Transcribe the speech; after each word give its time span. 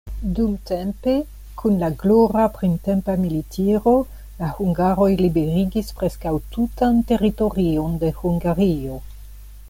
Dumtempe, 0.37 1.11
kun 1.61 1.75
la 1.81 1.89
glora 2.03 2.45
printempa 2.55 3.15
militiro, 3.25 3.93
la 4.39 4.49
hungaroj 4.61 5.09
liberigis 5.19 5.93
preskaŭ 5.99 6.33
tutan 6.55 6.97
teritorion 7.13 7.93
de 8.05 8.11
Hungario. 8.23 8.99